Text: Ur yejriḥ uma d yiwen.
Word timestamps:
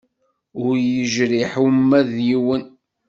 Ur 0.65 0.75
yejriḥ 0.91 1.53
uma 1.67 1.99
d 2.09 2.11
yiwen. 2.27 2.63